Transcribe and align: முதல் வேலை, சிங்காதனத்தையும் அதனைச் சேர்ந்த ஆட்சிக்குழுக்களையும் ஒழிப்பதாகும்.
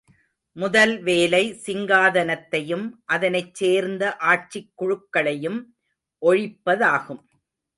முதல் 0.55 0.93
வேலை, 1.03 1.41
சிங்காதனத்தையும் 1.65 2.87
அதனைச் 3.05 3.53
சேர்ந்த 3.53 4.17
ஆட்சிக்குழுக்களையும் 4.19 5.61
ஒழிப்பதாகும். 6.21 7.23